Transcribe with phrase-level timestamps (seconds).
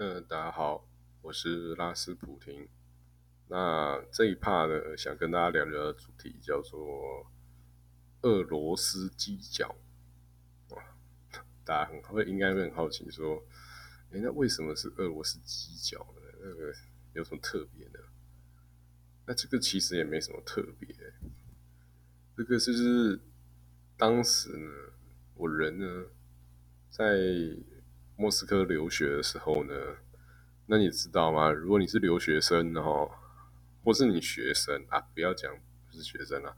[0.00, 0.86] 嗯，大家好，
[1.22, 2.68] 我是拉斯普廷。
[3.48, 7.26] 那这一趴呢，想跟大家聊聊的主题叫做
[8.22, 9.74] 俄罗斯鸡脚。
[10.68, 10.80] 哇，
[11.64, 13.42] 大家很会应该会很好奇说，
[14.12, 16.22] 哎，那为什么是俄罗斯鸡脚呢？
[16.42, 16.72] 那个
[17.14, 17.98] 有什么特别呢？
[19.26, 20.94] 那这个其实也没什么特别，
[22.36, 23.18] 这个就是
[23.96, 24.70] 当时呢，
[25.34, 26.04] 我人呢
[26.88, 27.16] 在。
[28.20, 29.72] 莫斯科留学的时候呢，
[30.66, 31.52] 那你知道吗？
[31.52, 33.08] 如果你是留学生哦，
[33.84, 35.48] 或是你学生啊，不要讲
[35.86, 36.52] 不是学生啊，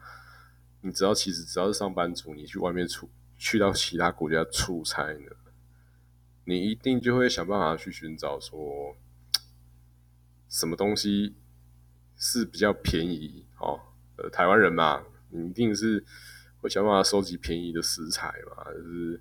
[0.80, 5.33] 你知道其实只要是上班族，你去外面出去到其他国家出差呢，
[6.45, 8.97] 你一定就会想办法去寻找说，
[10.49, 11.35] 什么东西
[12.16, 13.79] 是比较便宜哦。
[14.16, 16.02] 呃，台湾人嘛，你一定是
[16.63, 19.21] 会想办法收集便宜的食材嘛，就是。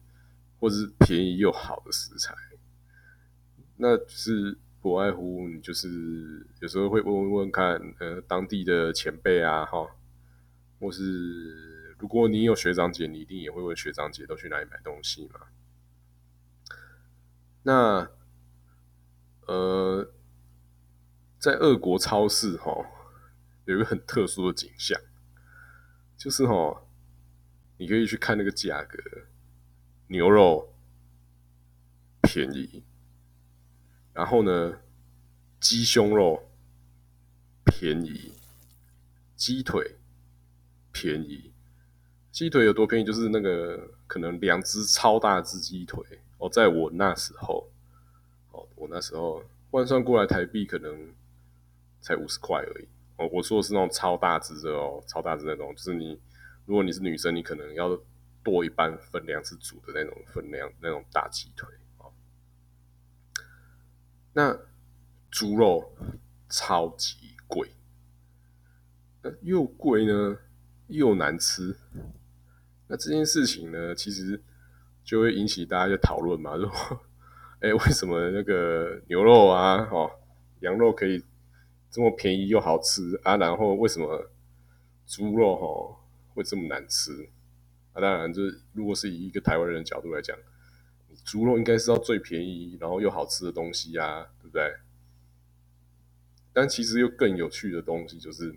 [0.59, 2.36] 或是便宜又好的食材，
[3.77, 9.88] 那是不外乎你就是有时候会问问问看，呃，当地的前辈啊，哈，
[10.80, 15.47] 或是如果你有学长姐，你一定也会问学长姐都去哪里买东西嘛。
[17.64, 18.09] 那
[19.47, 20.12] 呃，
[21.38, 22.86] 在俄国超市哈，
[23.66, 25.00] 有一个很特殊的景象，
[26.17, 26.84] 就是哈，
[27.78, 29.00] 你可以去看那个价格。
[30.12, 30.74] 牛肉
[32.24, 32.82] 便宜，
[34.12, 34.80] 然后呢，
[35.60, 36.50] 鸡胸肉
[37.64, 38.34] 便宜，
[39.36, 39.98] 鸡腿
[40.92, 41.52] 便宜。
[42.32, 43.06] 鸡腿有多便宜？
[43.06, 46.04] 就是那个可能两只超大只鸡腿
[46.40, 47.70] 哦，在我那时候，
[48.52, 51.14] 哦，我那时候换算过来台币可能
[52.02, 52.88] 才五十块而已。
[53.18, 56.20] 哦，我说的是那种超大只的哦，超大只那种，就是你
[56.66, 57.96] 如果你是女生，你可能要。
[58.50, 62.09] 多一半分量是煮的那种分量，那种大鸡腿啊。
[64.33, 64.58] 那
[65.30, 65.95] 猪肉
[66.50, 67.72] 超级贵，
[69.41, 70.38] 又贵呢
[70.88, 71.78] 又难吃。
[72.88, 74.41] 那这件事情呢，其实
[75.03, 76.69] 就会引起大家就讨论嘛，说，
[77.59, 80.12] 哎，为什么那个牛肉啊，哦，
[80.62, 81.24] 羊肉可以
[81.91, 83.38] 这么便宜又好吃啊？
[83.38, 84.31] 然后为什么
[85.06, 86.00] 猪肉哈
[86.34, 87.29] 会这么难吃？
[88.00, 90.38] 当然，就是如果是以一个台湾人的角度来讲，
[91.26, 94.78] 猪肉应该是要最便宜，然后又好吃的东西呀，对不对？
[96.54, 98.56] 但其实又更有趣的东西就是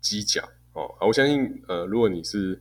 [0.00, 0.94] 鸡脚哦。
[1.00, 2.60] 我相信，呃，如果你是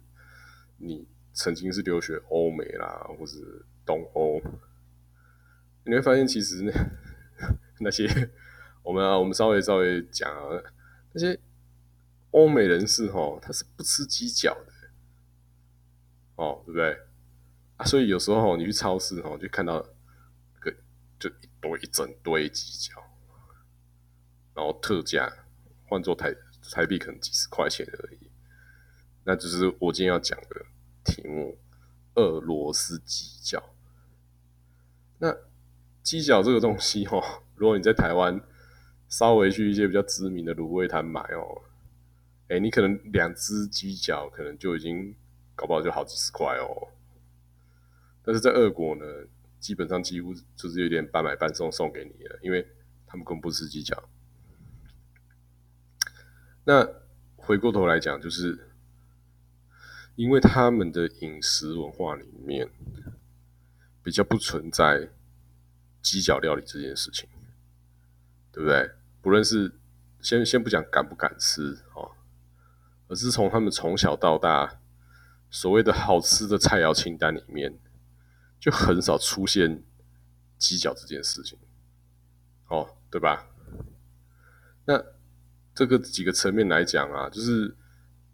[0.78, 4.42] 你曾经是留学欧美啦，或是东欧，
[5.86, 6.74] 你会发现其实
[7.80, 8.08] 那 些
[8.84, 10.64] 我们啊，我们稍微稍微讲啊，
[11.12, 11.38] 那些
[12.32, 14.74] 欧美人士哈，他是不吃鸡脚的。
[16.38, 16.98] 哦，对不对？
[17.78, 19.80] 啊，所以有时候你去超市哈，就看到
[20.60, 20.74] 个
[21.20, 23.04] 就一堆一整堆鸡脚，
[24.56, 25.32] 然后特价
[25.88, 26.34] 换做台
[26.72, 28.30] 台币可能几十块钱而已。
[29.24, 30.66] 那就是我今天要讲的
[31.04, 31.58] 题目——
[32.16, 33.76] 俄罗斯鸡脚。
[35.20, 35.36] 那
[36.02, 38.40] 鸡脚这个东西哈，如果你在台湾
[39.10, 41.64] 稍微去一些比较知名的卤味摊买哦，
[42.48, 45.16] 哎，你可能两只鸡脚可能就已经。
[45.58, 46.90] 搞不好就好几十块哦，
[48.22, 49.04] 但是在俄国呢，
[49.60, 52.64] 基本上几乎就是有点半买半送送给你了，因为
[53.08, 54.08] 他们根本不吃鸡脚。
[56.64, 56.88] 那
[57.36, 58.70] 回过头来讲，就是
[60.16, 62.70] 因为他们的饮食文化里面
[64.04, 65.10] 比较不存在
[66.04, 67.28] 鸡脚料理这件事情，
[68.52, 68.92] 对不对？
[69.24, 69.74] 不论是
[70.22, 72.12] 先先不讲敢不敢吃哦，
[73.08, 74.80] 而是从他们从小到大。
[75.50, 77.78] 所谓的好吃的菜肴清单里面，
[78.60, 79.84] 就很少出现
[80.58, 81.58] 鸡脚这件事情，
[82.68, 83.48] 哦，对吧？
[84.86, 85.04] 那
[85.74, 87.76] 这个几个层面来讲啊，就是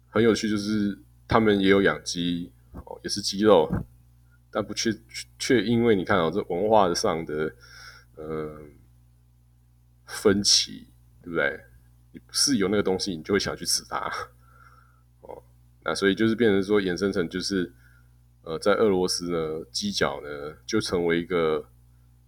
[0.08, 0.98] 很有趣，就是
[1.28, 3.70] 他们也有养鸡，哦，也是鸡肉，
[4.50, 4.92] 但不却
[5.38, 7.54] 却因为你看哦，这文化上的
[8.16, 8.72] 嗯
[10.06, 10.88] 分歧，
[11.22, 11.60] 对不对？
[12.12, 14.10] 你不是有那个东西，你就会想去吃它。
[15.84, 17.70] 那所以就是变成说，衍生成就是，
[18.42, 21.68] 呃，在俄罗斯呢，鸡脚呢就成为一个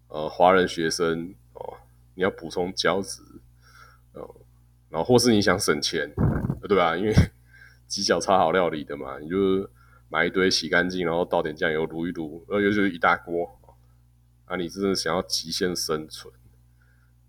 [0.08, 1.78] 呃华人学生哦，
[2.14, 3.22] 你要补充胶质，
[4.12, 4.34] 哦，
[4.90, 6.12] 然后或是你想省钱，
[6.68, 6.94] 对吧？
[6.98, 7.14] 因为
[7.86, 9.70] 鸡脚超好料理的嘛，你就
[10.10, 13.58] 买一堆洗干净，然后倒点酱油卤一卤，然后又是一大锅，
[14.44, 16.30] 啊，你真的想要极限生存，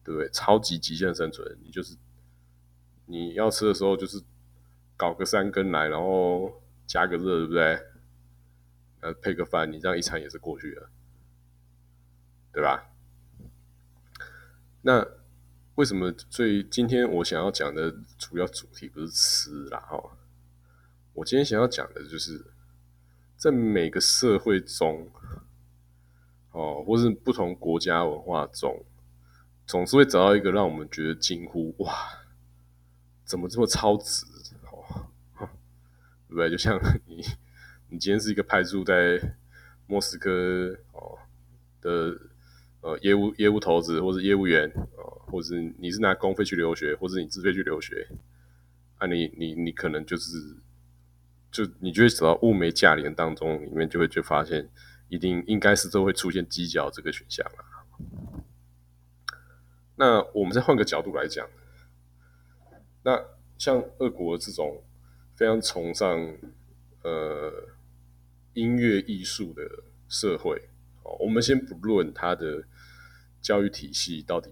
[0.03, 0.29] 对不对？
[0.31, 1.95] 超级极限生存，你就是
[3.05, 4.21] 你要吃的时候就是。
[4.97, 7.79] 搞个三根来，然后加个热，对不对？
[8.99, 10.89] 呃，配个饭，你这样一餐也是过去了，
[12.51, 12.89] 对吧？
[14.81, 15.07] 那
[15.75, 16.11] 为什么？
[16.31, 20.17] 所以今天我想要讲的主要主题不是吃啦，哈。
[21.13, 22.47] 我今天想要讲的就是，
[23.35, 25.11] 在每个社会中，
[26.51, 28.83] 哦，或是不同国家文化中，
[29.67, 31.93] 总是会找到一个让我们觉得惊呼：哇，
[33.23, 34.25] 怎么这么超值？
[36.27, 36.49] 对不对？
[36.49, 37.17] 就像你，
[37.89, 39.35] 你今天是一个派驻在
[39.87, 41.19] 莫斯科哦
[41.81, 42.17] 的。
[42.81, 48.07] 呃，业务业务投资，或是业务员，哦，或是你是拿公费去留学，或是你自费去留学，
[48.99, 50.55] 啊，你你你可能就是，
[51.51, 54.69] 就你就会走到物美价廉当中，里面就会就发现，
[55.09, 57.59] 一定应该是都会出现犄角这个选项啊。
[59.95, 61.49] 那我们再换个角度来讲，
[63.03, 63.19] 那
[63.57, 64.83] 像俄国这种
[65.37, 66.19] 非常崇尚
[67.03, 67.69] 呃
[68.55, 69.61] 音乐艺术的
[70.09, 70.67] 社会，
[71.03, 72.65] 哦，我们先不论他的。
[73.39, 74.51] 教育体系到底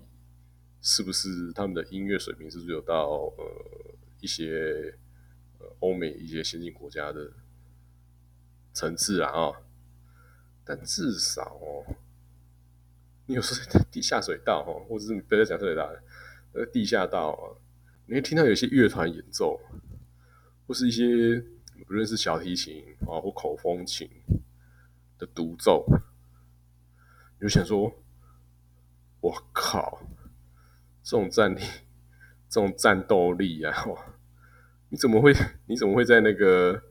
[0.80, 4.96] 是不是他们的音乐水平是不是有到呃一些
[5.60, 7.34] 呃欧美一些先进国家的
[8.72, 9.32] 层次啊？
[9.32, 9.52] 啊，
[10.64, 11.96] 但至少哦，
[13.26, 15.92] 你有时候在地下水道哈，或者是不要讲下水道，
[16.54, 17.58] 呃，地下道啊，
[18.06, 19.60] 你会听到有些乐团演奏，
[20.68, 21.44] 或是一些
[21.86, 24.10] 不论是小提琴啊或口风琴
[25.18, 25.86] 的独奏，
[27.40, 27.94] 你就想说。
[29.22, 30.04] 我靠！
[31.02, 31.60] 这种战力，
[32.48, 33.74] 这种战斗力啊！
[34.90, 35.34] 你怎么会？
[35.66, 36.84] 你怎么会在那个？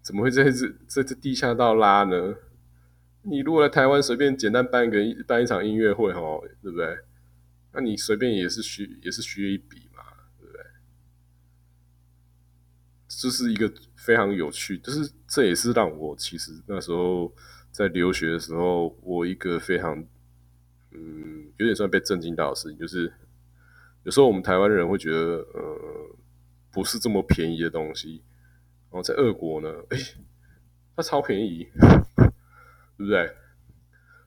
[0.00, 2.36] 怎么会在这在这地下道拉呢？
[3.20, 6.20] 你如果来台湾随便简单办一个办一场音乐会，哈，
[6.62, 7.00] 对不对？
[7.72, 10.04] 那你随便也是需也是需要一笔嘛，
[10.38, 10.62] 对不对？
[13.20, 17.32] 这是一个非常有趣，就是这也是让我其实那时候
[17.70, 20.06] 在留学的时候，我一个非常。
[20.98, 23.12] 嗯，有点算被震惊到的事情，就是
[24.04, 25.18] 有时候我们台湾人会觉得，
[25.52, 26.16] 呃，
[26.72, 28.22] 不是这么便宜的东西，
[28.90, 29.98] 然后在俄国呢，哎，
[30.96, 31.68] 它超便宜，
[32.96, 33.30] 对不对？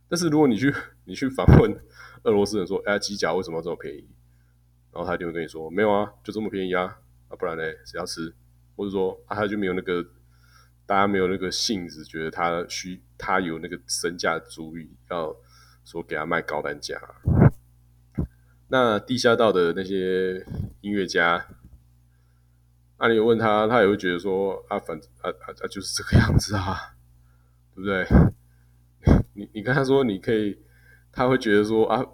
[0.07, 0.71] 但是如果你去
[1.05, 1.75] 你去访问
[2.23, 4.07] 俄罗斯人说，哎，机甲为什么这么便宜？
[4.91, 6.99] 然后他就会跟你说，没有啊，就这么便宜啊，
[7.29, 8.35] 啊，不然呢，谁要吃？
[8.79, 10.01] 或者说，啊，他就没有那个，
[10.85, 15.35] 大家没有那个性子，觉得他需他有那个身价足以要。
[15.85, 17.01] 说给他卖高单价，
[18.67, 20.45] 那地下道的那些
[20.81, 21.47] 音乐家，
[22.99, 26.93] 那你问他，他也会觉得说啊，反正啊啊啊，就是这个样子啊，
[27.73, 28.05] 对不对？
[29.33, 30.59] 你你跟他说你可以，
[31.11, 32.05] 他会觉得说啊，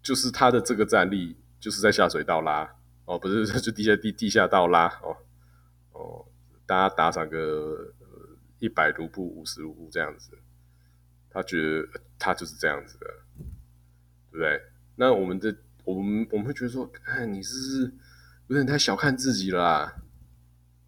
[0.00, 2.72] 就是他的这个战力就是在下水道拉
[3.06, 5.16] 哦，不是 就地下地地下道拉哦
[5.98, 6.24] 哦，
[6.64, 7.92] 大家打赏个
[8.58, 10.38] 一百卢布、五十卢布这样子。
[11.30, 11.86] 他觉得
[12.18, 13.06] 他就是这样子的，
[14.30, 14.62] 对不对？
[14.96, 15.54] 那我们的
[15.84, 17.92] 我们我们会觉得说，哎，你是
[18.46, 20.00] 有点太小看自己了，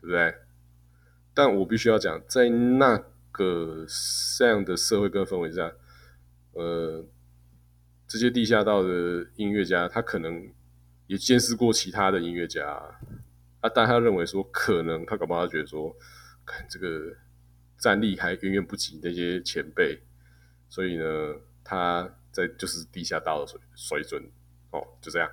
[0.01, 0.35] 对不对？
[1.35, 2.97] 但我必须要讲，在那
[3.31, 3.87] 个
[4.39, 5.71] 这样的社会跟氛围下，
[6.53, 7.05] 呃，
[8.09, 10.51] 这些地下道的音乐家，他可能
[11.07, 12.99] 也见识过其他的音乐家，
[13.61, 15.95] 啊但他认为说，可能他搞不好他觉得说，
[16.45, 17.17] 看这个
[17.79, 20.01] 战力还远远不及那些前辈。
[20.69, 21.05] 所以呢，
[21.65, 24.31] 他在就是地下道的水水准
[24.71, 25.29] 哦，就这样。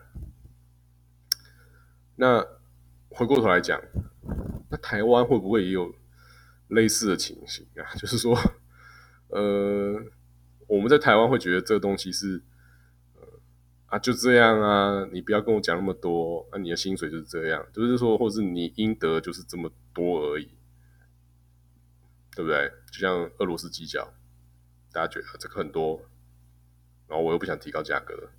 [2.15, 2.43] 那
[3.09, 3.79] 回过头来讲，
[4.71, 5.93] 那台湾会不会也有
[6.69, 7.93] 类似的情形啊？
[7.95, 8.35] 就是说，
[9.27, 9.95] 呃，
[10.65, 12.41] 我们在台湾会觉得这个东西是，
[13.87, 20.49] 啊就这样啊，你不要跟我讲那么多，那你的薪水就是这样，就是说，或是你应得就是这么多而已，
[22.35, 22.71] 对不对？
[22.91, 24.07] 就像俄罗斯机甲。
[24.93, 26.01] 大家觉得这个很多，
[27.07, 28.31] 然后我又不想提高价格，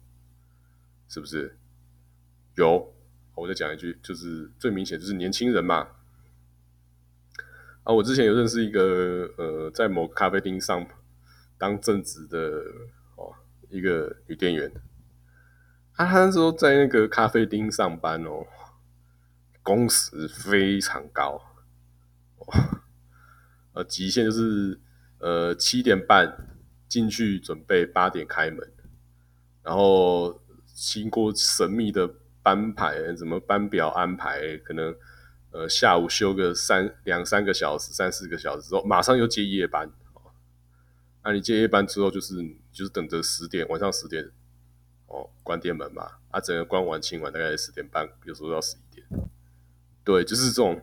[1.09, 1.57] 是不是？
[2.57, 2.93] 有，
[3.37, 5.89] 我再讲一句，就是最明显就是年轻人嘛。
[7.85, 10.85] 啊，我之前有认识一个呃，在某咖啡厅上
[11.57, 12.65] 当正职的
[13.15, 13.33] 哦，
[13.71, 14.73] 一个女店员。
[16.07, 18.47] 他，那时候在那个咖啡厅上班哦，
[19.63, 21.41] 工时非常高，
[23.73, 24.81] 呃，极限就是。
[25.21, 28.73] 呃，七点半进去准备，八点开门，
[29.65, 32.09] 然后经过神秘的
[32.41, 34.57] 班排，怎么班表安排？
[34.59, 34.95] 可能
[35.51, 39.91] 呃下午休个三两三个小时，三四个小时之后，马上又接夜班。
[41.25, 42.37] 那你接夜班之后，就是
[42.71, 44.31] 就是等着十点晚上十点
[45.09, 46.09] 哦关店门嘛。
[46.31, 49.07] 啊，整个关完清完大概十点半，有时候到十一点。
[50.05, 50.81] 对，就是这种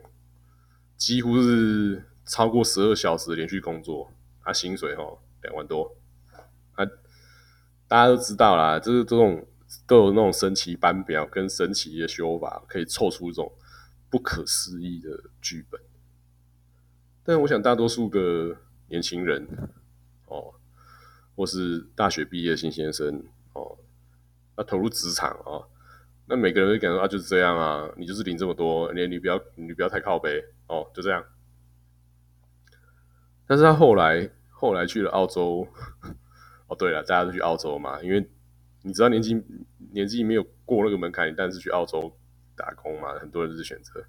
[0.97, 4.11] 几乎是超过十二小时连续工作。
[4.41, 5.03] 啊，薪水哈
[5.41, 5.97] 两万多，
[6.75, 6.85] 啊，
[7.87, 9.43] 大家都知道啦，就是这种
[9.87, 13.51] 都有那种神奇班表跟神奇的修法，可以凑出一种
[14.07, 15.81] 不可思议的剧本。
[17.23, 18.55] 但我想，大多数的
[18.87, 19.47] 年轻人
[20.27, 20.53] 哦，
[21.35, 23.79] 或是大学毕业新先生哦，
[24.57, 25.67] 要投入职场啊，
[26.27, 31.23] 那每个人会感觉啊，就是这样啊，你就是领这么多，你你不要你不要太靠背哦，就这样。
[33.47, 35.67] 但是他后来后来去了澳洲，
[36.67, 38.27] 哦对了，大家都去澳洲嘛，因为
[38.81, 39.43] 你知道年纪
[39.91, 42.17] 年纪没有过那个门槛，但是去澳洲
[42.55, 44.05] 打工嘛，很多人都是选择。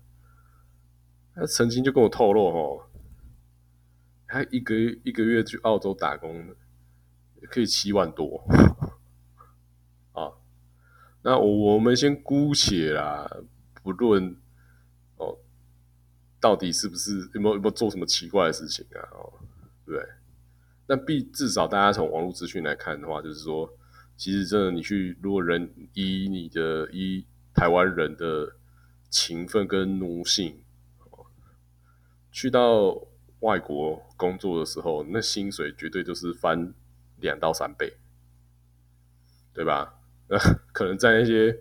[1.34, 2.86] 他曾经就跟我透露哦，
[4.26, 4.74] 他一个
[5.04, 6.54] 一个月去澳洲打工，
[7.50, 8.42] 可以七万多。
[11.26, 13.28] 那我我们先姑且啦，
[13.82, 14.36] 不论
[15.16, 15.36] 哦。
[16.38, 19.02] 到底是不是有没有有没有做什么奇怪的事情啊？
[19.10, 19.32] 哦，
[19.84, 20.00] 对，
[20.86, 23.68] 那必至少大家从网络资讯来看的话，就是说，
[24.16, 28.54] 其实真的你去，如果人以你的以台湾人的
[29.10, 30.62] 勤奋跟奴性，
[32.30, 33.08] 去到
[33.40, 36.72] 外国工作的时候，那薪水绝对就是翻
[37.16, 37.96] 两到三倍，
[39.52, 39.95] 对吧？
[40.28, 40.38] 呃，
[40.72, 41.58] 可能在那些。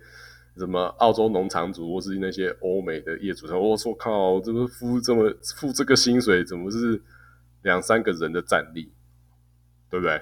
[0.57, 7.01] 什么澳洲农场主，或是那些欧美的业主上，我说靠，这个付这么付这个薪水，怎么是
[7.63, 8.89] 两三个人的战力，
[9.89, 10.13] 对不对？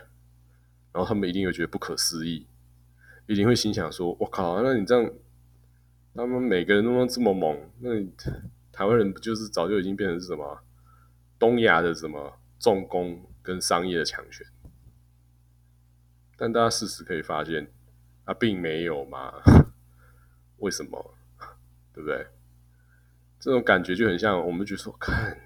[0.92, 2.48] 然后他们一定会觉得不可思议，
[3.28, 5.12] 一定会心想说：“我靠，那你这样，
[6.16, 8.12] 他们每个人都能这么猛，那你
[8.72, 10.64] 台湾人不就是早就已经变成是什么
[11.38, 14.48] 东亚的什么重工跟商业的强权？”
[16.36, 17.68] 但大家事实可以发现，
[18.26, 19.34] 啊，并没有嘛。
[20.60, 21.16] 为什么？
[21.94, 22.28] 对不对？
[23.40, 25.38] 这种感觉就很像，我们就说，看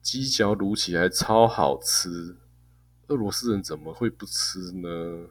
[0.00, 2.36] 鸡脚卤起来超好吃，
[3.08, 5.28] 俄罗斯人怎么会不吃呢？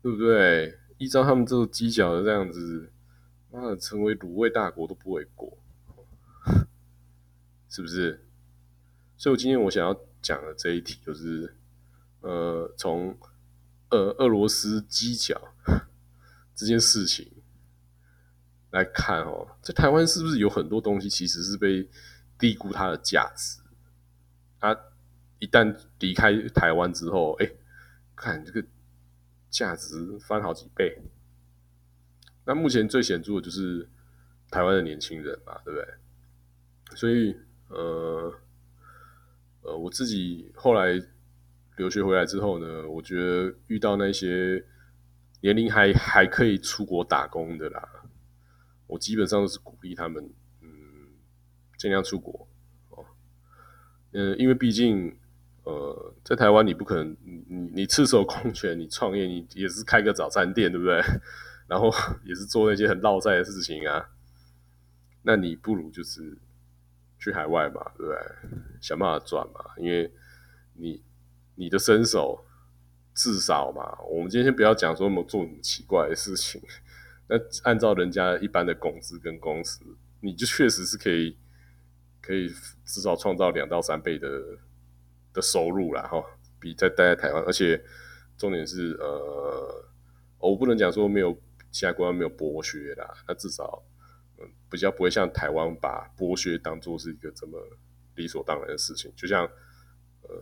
[0.00, 0.78] 对不对？
[0.98, 2.92] 依照他们这种鸡脚的这样子，
[3.50, 5.58] 妈的，成为卤味大国都不为过，
[7.68, 8.24] 是不是？
[9.16, 11.56] 所以，我今天我想要讲的这一题，就是
[12.20, 13.18] 呃，从
[13.90, 15.53] 俄俄罗斯鸡脚
[16.54, 17.30] 这件事情。
[18.70, 21.88] 来看哦，在台湾是不是有很多东西其实是被
[22.36, 23.60] 低估它的价值？
[24.58, 24.76] 它
[25.38, 27.48] 一旦离开台湾之后，哎，
[28.16, 28.64] 看这个
[29.48, 31.00] 价值翻好几倍。
[32.44, 33.88] 那目前最显著的就是
[34.50, 36.96] 台湾的年轻人嘛，对不对？
[36.96, 37.36] 所以，
[37.68, 38.34] 呃，
[39.62, 41.00] 呃，我自己后来
[41.76, 44.64] 留学回来之后呢，我觉得遇到那些
[45.44, 47.86] 年龄还还可以出国打工的啦。
[48.86, 50.30] 我基本上都是鼓励他们，
[50.62, 50.70] 嗯，
[51.76, 52.48] 尽量出国
[52.88, 53.04] 哦，
[54.12, 55.14] 嗯，因为毕竟，
[55.64, 60.98] 呃，在台湾你不可能，你你赤手空拳，你创业你也是开个早餐店，对不对？
[61.68, 61.90] 然后
[62.24, 64.08] 也是做那些很绕在的事情啊，
[65.24, 66.38] 那你不如就是
[67.18, 68.18] 去海外嘛，对不对？
[68.80, 70.10] 想办法赚嘛，因为
[70.72, 71.02] 你
[71.54, 72.46] 你的身手
[73.14, 76.60] 至少嘛，我们今天先不要讲说有没有做什么奇怪的事情。
[77.28, 79.80] 那按照人家一般的工资跟工时，
[80.20, 81.38] 你就确实是可以，
[82.20, 82.48] 可以
[82.84, 84.28] 至少创造两到三倍的
[85.32, 86.22] 的收入啦，哈，
[86.60, 87.82] 比在待在台湾，而且
[88.36, 89.84] 重点是，呃，
[90.38, 91.34] 我不能讲说没有
[91.70, 93.82] 其他国家没有剥削啦，那至少，
[94.38, 97.58] 嗯，比较不会像台湾把剥削当做是一个这么
[98.16, 99.46] 理所当然的事情，就像，
[100.22, 100.34] 呃，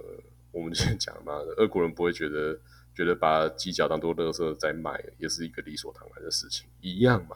[0.53, 2.61] 我们之前讲嘛，俄国人不会觉得。
[2.95, 7.35] 觉得把鸡脚当做垃圾在卖，也是一个理所当然的事情，一样嘛。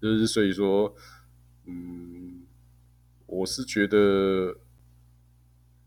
[0.00, 0.96] 就是所以说，
[1.66, 2.46] 嗯，
[3.26, 4.56] 我是觉得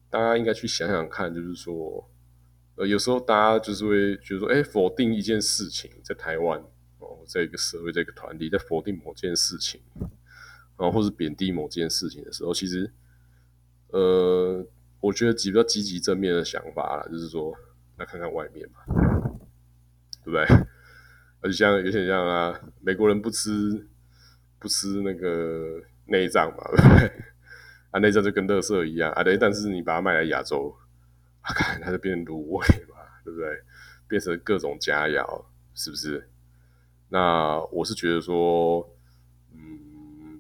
[0.08, 2.08] 大家应该去想想看，就是说，
[2.76, 6.64] 呃，有时候大家就是会觉得说，哎，否定一件事情，在台湾
[7.00, 9.82] 哦，在一个社会、这个团体，在否定某件事情，
[10.78, 12.94] 然后或是贬低某件事情的时候，其实，
[13.88, 14.64] 呃，
[15.00, 17.56] 我觉得比较积极正面的想法啦，就是说。
[18.00, 18.80] 来看看外面嘛，
[20.24, 20.46] 对不对？
[21.42, 23.90] 而且像有些像啊，美国人不吃
[24.58, 27.12] 不吃那个内脏嘛，对不对？
[27.92, 29.38] 啊，内脏就跟垃圾一样啊，对。
[29.38, 30.74] 但是你把它卖来亚洲，
[31.42, 33.50] 啊，看它就变成卤味嘛，对不对？
[34.08, 35.44] 变成各种佳肴，
[35.76, 36.30] 是不是？
[37.10, 38.96] 那我是觉得说，
[39.52, 40.40] 嗯，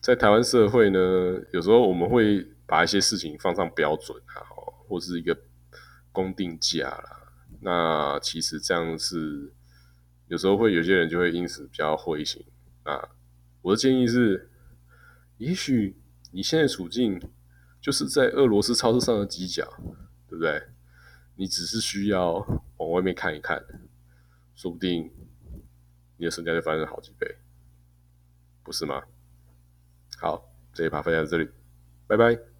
[0.00, 4.42] 在台湾社会呢，有时候我们会把一些事情放上标准啊，
[4.88, 5.36] 或是一个。
[6.14, 9.50] 公定价啦，那其实这样是
[10.26, 12.44] 有时候会有些人就会因此比较灰心
[12.82, 13.08] 啊。
[13.62, 14.50] 我的建议是，
[15.38, 15.96] 也许
[16.30, 17.18] 你现在处境
[17.80, 19.66] 就是在俄罗斯超市上的犄角，
[20.28, 20.62] 对不对？
[21.36, 22.34] 你只是需要
[22.76, 23.64] 往外面看一看，
[24.54, 25.10] 说不定
[26.18, 27.38] 你的身价就翻了好几倍，
[28.62, 29.02] 不是吗？
[30.18, 31.48] 好，这一趴分享到这里，
[32.06, 32.51] 拜拜。